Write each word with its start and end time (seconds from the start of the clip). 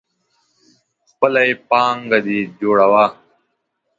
خپله 1.09 1.39
ويي 1.43 1.53
پانګه 1.69 2.19
دي 2.25 2.39
جوړوه. 2.59 3.05